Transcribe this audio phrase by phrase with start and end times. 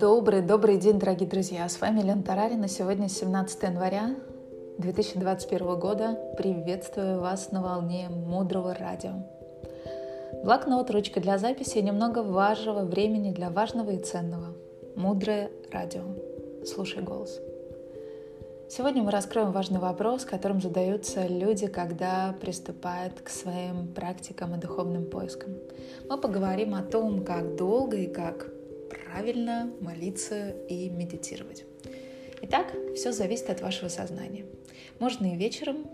[0.00, 1.68] Добрый-добрый день, дорогие друзья!
[1.68, 2.68] С вами Лена Тарарина.
[2.68, 4.14] Сегодня 17 января
[4.78, 6.16] 2021 года.
[6.38, 9.14] Приветствую вас на волне Мудрого Радио.
[10.44, 14.54] Блокнот, ручка для записи и немного важного времени для важного и ценного.
[14.94, 16.02] Мудрое Радио.
[16.64, 17.40] Слушай голос.
[18.70, 25.06] Сегодня мы раскроем важный вопрос, которым задаются люди, когда приступают к своим практикам и духовным
[25.06, 25.56] поискам.
[26.08, 28.57] Мы поговорим о том, как долго и как
[29.10, 31.64] правильно молиться и медитировать.
[32.42, 34.44] Итак, все зависит от вашего сознания.
[34.98, 35.86] Можно и вечером,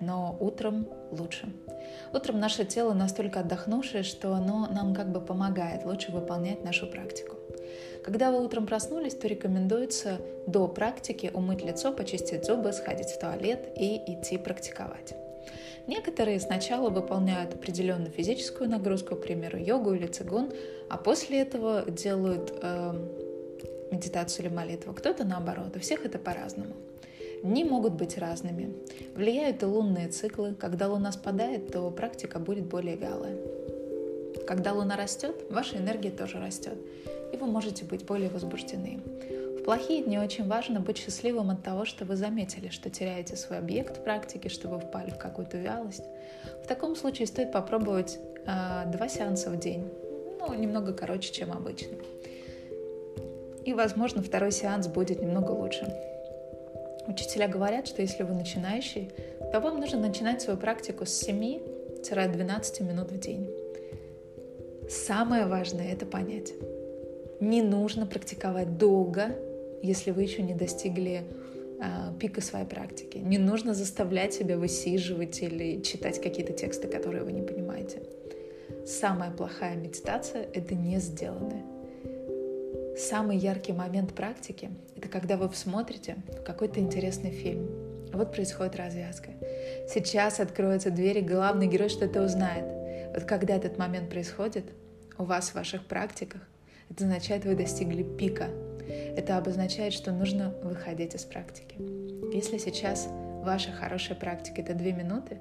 [0.00, 1.52] но утром лучше.
[2.12, 7.36] Утром наше тело настолько отдохнувшее, что оно нам как бы помогает лучше выполнять нашу практику.
[8.04, 13.68] Когда вы утром проснулись, то рекомендуется до практики умыть лицо, почистить зубы, сходить в туалет
[13.76, 15.14] и идти практиковать.
[15.86, 20.50] Некоторые сначала выполняют определенную физическую нагрузку, к примеру, йогу или цигун,
[20.88, 22.94] а после этого делают э,
[23.92, 24.92] медитацию или молитву.
[24.92, 25.76] Кто-то наоборот.
[25.76, 26.74] У всех это по-разному.
[27.42, 28.74] Дни могут быть разными.
[29.14, 30.54] Влияют и лунные циклы.
[30.54, 33.36] Когда луна спадает, то практика будет более вялая.
[34.46, 36.78] Когда луна растет, ваша энергия тоже растет,
[37.32, 39.00] и вы можете быть более возбуждены
[39.66, 43.98] плохие дни очень важно быть счастливым от того, что вы заметили, что теряете свой объект
[43.98, 46.04] в практике, что вы впали в какую-то вялость.
[46.62, 49.90] В таком случае стоит попробовать э, два сеанса в день,
[50.38, 51.96] ну, немного короче, чем обычно.
[53.64, 55.92] И, возможно, второй сеанс будет немного лучше.
[57.08, 59.10] Учителя говорят, что если вы начинающий,
[59.52, 63.50] то вам нужно начинать свою практику с 7-12 минут в день.
[64.88, 66.52] Самое важное— это понять.
[67.40, 69.36] Не нужно практиковать долго,
[69.82, 71.24] если вы еще не достигли
[71.78, 73.18] а, пика своей практики.
[73.18, 78.02] Не нужно заставлять себя высиживать или читать какие-то тексты, которые вы не понимаете.
[78.86, 81.64] Самая плохая медитация— это не сделанное.
[82.96, 86.16] Самый яркий момент практики— это когда вы смотрите
[86.46, 87.68] какой-то интересный фильм.
[88.12, 89.32] Вот происходит развязка.
[89.88, 92.64] Сейчас откроются двери, главный герой что-то узнает.
[93.14, 94.64] Вот когда этот момент происходит,
[95.18, 96.40] у вас в ваших практиках,
[96.88, 98.48] это означает, вы достигли пика
[98.88, 101.76] это обозначает, что нужно выходить из практики.
[102.32, 103.08] Если сейчас
[103.44, 105.38] ваша хорошая практика— это две минуты,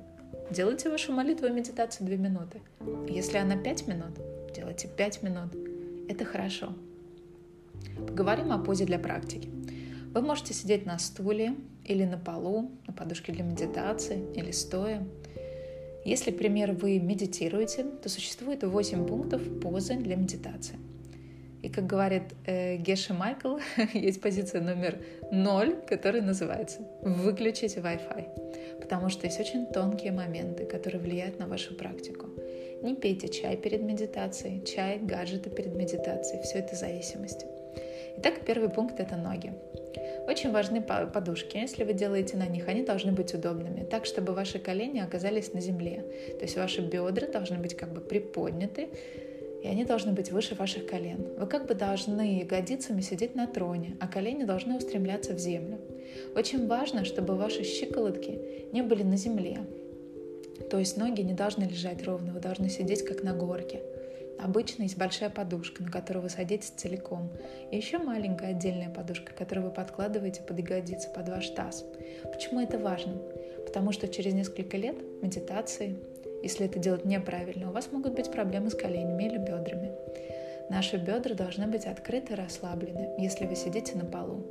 [0.52, 2.62] делайте вашу молитву и медитацию две минуты.
[3.10, 4.20] Если она пять минут,
[4.56, 5.56] делайте пять минут.
[6.10, 6.74] Это хорошо.
[8.08, 9.50] Поговорим о позе для практики.
[10.14, 15.06] Вы можете сидеть на стуле или на полу, на подушке для медитации или стоя.
[16.06, 20.78] Если, к примеру, вы медитируете, то существует 8 пунктов позы для медитации–
[21.66, 23.58] и как говорит э, Геша Майкл,
[23.94, 25.00] есть позиция номер
[25.32, 31.76] ноль, которая называется «выключить Wi-Fi», потому что есть очень тонкие моменты, которые влияют на вашу
[31.76, 32.28] практику.
[32.84, 37.48] Не пейте чай перед медитацией, чай, гаджеты перед медитацией, все это зависимости.
[38.18, 39.52] Итак, первый пункт– это ноги.
[40.28, 41.58] Очень важны подушки.
[41.58, 45.62] Если вы делаете на них, они должны быть удобными, так, чтобы ваши колени оказались на
[45.62, 46.04] земле.
[46.38, 48.90] То есть ваши бедра должны быть как бы приподняты,
[49.64, 51.28] и они должны быть выше ваших колен.
[51.38, 55.80] Вы как бы должны ягодицами сидеть на троне, а колени должны устремляться в землю.
[56.36, 58.40] Очень важно, чтобы ваши щиколотки
[58.72, 59.60] не были на земле.
[60.70, 63.82] То есть ноги не должны лежать ровно, вы должны сидеть как на горке.
[64.40, 67.32] Обычно есть большая подушка, на которую вы садитесь целиком.
[67.72, 71.86] И еще маленькая отдельная подушка, которую вы подкладываете под ягодицы, под ваш таз.
[72.24, 73.14] Почему это важно?
[73.66, 75.96] Потому что через несколько лет медитации
[76.46, 79.92] если это делать неправильно, у вас могут быть проблемы с коленями или бедрами.
[80.70, 84.46] Наши бедра должны быть открыты и расслаблены, если вы сидите на полу.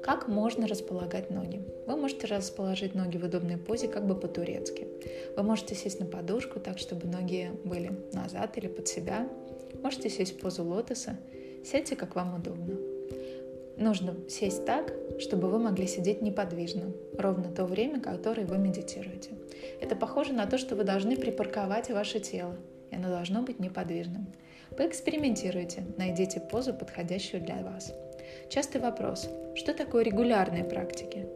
[0.00, 1.60] Как можно располагать ноги?
[1.88, 4.86] Вы можете расположить ноги в удобной позе, как бы по-турецки.
[5.36, 9.28] Вы можете сесть на подушку так, чтобы ноги были назад или под себя.
[9.82, 11.16] Можете сесть в позу лотоса.
[11.64, 12.76] Сядьте, как вам удобно.
[13.76, 19.30] Нужно сесть так, чтобы вы могли сидеть неподвижно, ровно то время, которое вы медитируете.
[19.80, 22.56] Это похоже на то, что вы должны припарковать ваше тело,
[22.90, 24.26] и оно должно быть неподвижным.
[24.76, 27.92] Поэкспериментируйте, найдите позу, подходящую для вас.
[28.48, 29.28] Частый вопрос.
[29.54, 31.26] Что такое регулярные практики?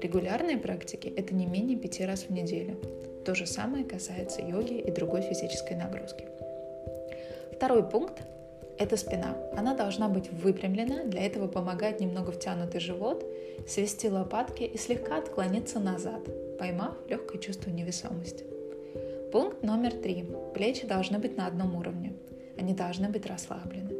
[0.00, 2.76] Регулярные практики– это не менее пяти раз в неделю.
[3.24, 6.26] То же самое касается йоги и другой физической нагрузки.
[7.52, 8.22] Второй пункт
[8.78, 9.36] это спина.
[9.56, 13.24] Она должна быть выпрямлена, для этого помогает немного втянутый живот,
[13.66, 16.20] свести лопатки и слегка отклониться назад,
[16.58, 18.44] поймав легкое чувство невесомости.
[19.32, 20.24] Пункт номер три.
[20.54, 22.14] Плечи должны быть на одном уровне.
[22.56, 23.90] Они должны быть расслаблены.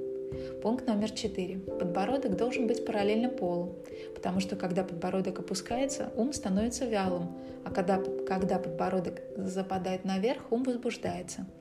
[0.63, 1.59] Пункт номер четыре.
[1.59, 3.77] Подбородок должен быть параллельно полу,
[4.15, 10.63] потому что когда подбородок опускается, ум становится вялым, а когда, когда подбородок западает наверх, ум
[10.63, 11.47] возбуждается–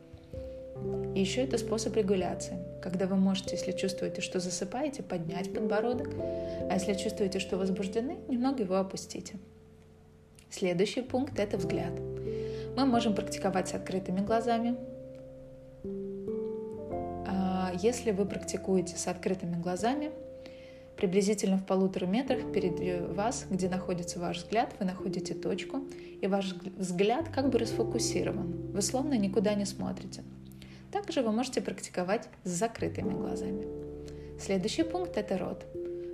[1.15, 6.09] И еще это способ регуляции, когда вы можете, если чувствуете, что засыпаете, поднять подбородок,
[6.69, 9.35] а если чувствуете, что возбуждены, немного его опустите.
[10.49, 11.93] Следующий пункт– это взгляд.
[12.77, 14.75] Мы можем практиковать с открытыми глазами.
[17.25, 20.11] А если вы практикуете с открытыми глазами,
[20.95, 25.81] приблизительно в полутора метрах перед вас, где находится ваш взгляд, вы находите точку,
[26.21, 28.71] и ваш взгляд как бы расфокусирован.
[28.71, 30.23] Вы словно никуда не смотрите.
[30.91, 33.65] Также вы можете практиковать с закрытыми глазами.
[34.39, 35.65] Следующий пункт– это рот.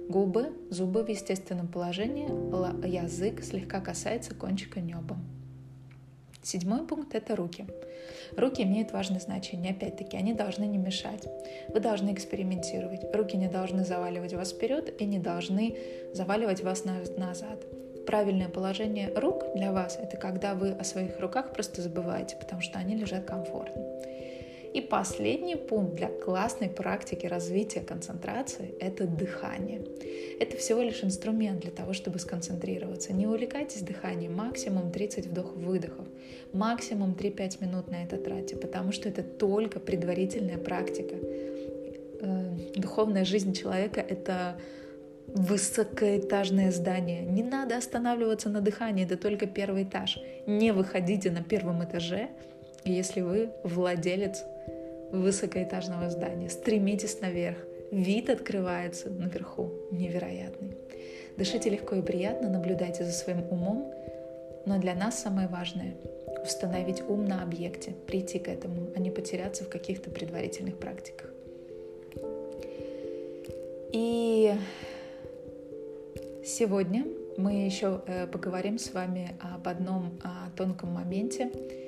[0.10, 2.28] Губы, зубы в естественном положении,
[2.88, 5.18] язык слегка касается кончика неба.
[6.42, 7.66] Седьмой пункт– это руки.
[8.36, 9.72] Руки имеют важное значение.
[9.72, 11.26] Опять-таки, они должны не мешать.
[11.70, 13.02] Вы должны экспериментировать.
[13.16, 15.78] Руки не должны заваливать вас вперед и не должны
[16.14, 17.64] заваливать вас назад.
[18.06, 22.78] Правильное положение рук для вас– это когда вы о своих руках просто забываете, потому что
[22.78, 23.82] они лежат комфортно.
[24.74, 29.86] И последний пункт для классной практики развития концентрации– это дыхание.
[30.40, 33.14] Это всего лишь инструмент для того, чтобы сконцентрироваться.
[33.14, 36.08] Не увлекайтесь дыханием, максимум 30 вдох-выдохов,
[36.54, 41.16] максимум 3-5 минут на это тратьте, потому что это только предварительная практика.
[42.22, 44.60] Э, духовная жизнь человека– это
[45.28, 47.22] высокоэтажное здание.
[47.22, 50.18] Не надо останавливаться на дыхании, это только первый этаж.
[50.48, 52.30] Не выходите на первом этаже,
[52.86, 54.44] если вы владелец
[55.14, 56.50] высокоэтажного здания.
[56.50, 57.58] Стремитесь наверх.
[57.92, 60.76] Вид открывается наверху невероятный.
[61.38, 63.94] Дышите легко и приятно, наблюдайте за своим умом,
[64.66, 65.96] но для нас самое важное—
[66.44, 71.32] установить ум на объекте, прийти к этому, а не потеряться в каких-то предварительных практиках.
[73.94, 74.54] И
[76.44, 77.06] сегодня
[77.38, 80.20] мы еще э, поговорим с вами об одном
[80.56, 81.83] тонком моменте, а,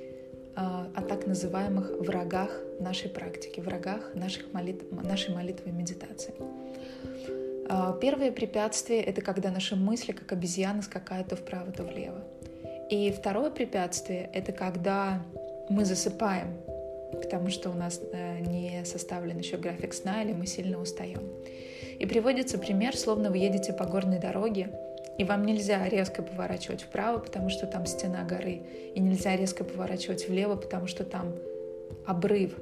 [0.56, 2.50] о так называемых врагах
[2.80, 6.34] нашей практики, врагах наших молитв, нашей молитвы и медитации.
[7.68, 12.24] А, первое препятствие— это когда наши мысли, как обезьяны, скакают то вправо, то влево.
[12.90, 15.22] И второе препятствие— это когда
[15.68, 16.56] мы засыпаем,
[17.12, 21.22] потому что у нас э, не составлен еще график сна или мы сильно устаем.
[21.98, 24.70] И приводится пример, словно вы едете по горной дороге,
[25.18, 28.60] и вам нельзя резко поворачивать вправо, потому что там стена горы.
[28.94, 31.34] И нельзя резко поворачивать влево, потому что там
[32.04, 32.54] обрыв.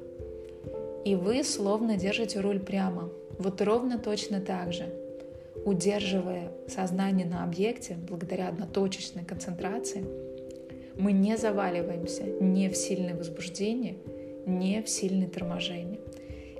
[1.03, 3.09] И вы словно держите руль прямо.
[3.37, 4.85] Вот ровно точно так же.
[5.65, 10.05] Удерживая сознание на объекте, благодаря одноточечной концентрации,
[10.97, 13.97] мы не заваливаемся ни в сильное возбуждение,
[14.45, 15.99] ни в сильное торможение.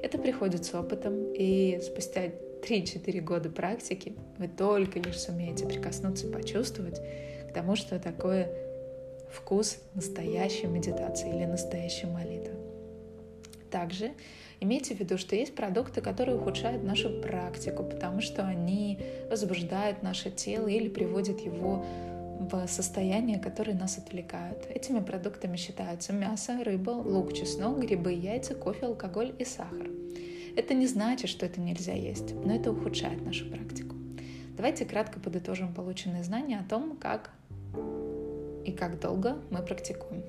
[0.01, 2.29] Это приходит с опытом, и спустя
[2.65, 6.99] 3-4 года практики вы только лишь сумеете прикоснуться, почувствовать
[7.49, 8.49] к тому, что такое
[9.31, 12.55] вкус настоящей медитации или настоящей молитвы.
[13.69, 14.13] Также
[14.59, 20.31] имейте в виду, что есть продукты, которые ухудшают нашу практику, потому что они возбуждают наше
[20.31, 21.85] тело или приводят его
[22.39, 24.65] в состояние, которые нас отвлекают.
[24.69, 29.87] Этими продуктами считаются мясо, рыба, лук, чеснок, грибы, яйца, кофе, алкоголь и сахар.
[30.55, 33.95] Это не значит, что это нельзя есть, но это ухудшает нашу практику.
[34.55, 37.31] Давайте кратко подытожим полученные знания о том, как
[38.65, 40.23] и как долго мы практикуем.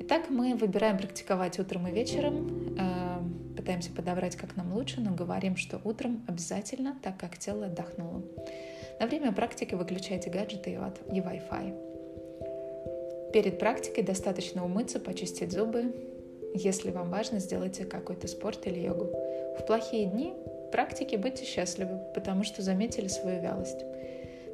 [0.00, 5.56] Итак, мы выбираем практиковать утром и вечером, э, пытаемся подобрать, как нам лучше, но говорим,
[5.56, 8.22] что утром обязательно, так как тело отдохнуло.
[8.98, 10.74] На время практики выключайте гаджеты и
[11.20, 11.92] Wi-Fi.
[13.32, 15.94] Перед практикой достаточно умыться, почистить зубы.
[16.54, 19.10] Если вам важно, сделайте какой-то спорт или йогу.
[19.58, 20.34] В плохие дни
[20.70, 23.84] практики будьте счастливы, потому что заметили свою вялость.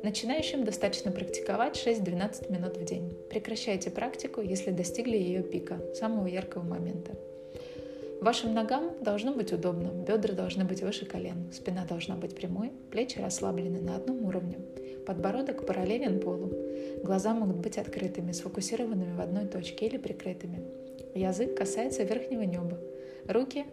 [0.05, 3.17] Начинающим достаточно практиковать 6-12 минут в день.
[3.31, 7.13] Прекращайте практику, если достигли ее пика, самого яркого момента.
[8.21, 13.19] Вашим ногам должно быть удобно, бедра должны быть выше колен, спина должна быть прямой, плечи
[13.19, 14.59] расслаблены на одном уровне,
[15.07, 16.53] подбородок параллелен полу,
[17.05, 20.88] глаза могут быть открытыми, сфокусированными в одной точке или прикрытыми.
[21.15, 22.79] Язык касается верхнего неба,
[23.27, 23.65] руки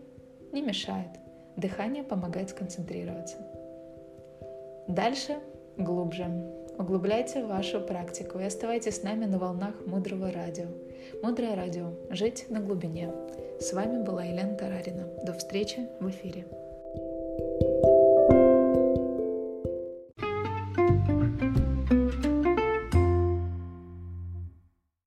[0.51, 1.09] не мешает.
[1.57, 3.37] Дыхание помогает сконцентрироваться.
[4.87, 5.37] Дальше
[5.77, 6.25] глубже.
[6.77, 10.67] Углубляйте вашу практику и оставайтесь с нами на волнах Мудрого радио.
[11.23, 11.93] Мудрое радио.
[12.09, 13.11] Жить на глубине.
[13.59, 15.07] С вами была Елена Тарарина.
[15.23, 16.45] До встречи в эфире.